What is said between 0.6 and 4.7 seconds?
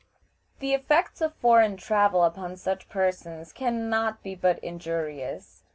The effects of foreign travel upon such persons can not but be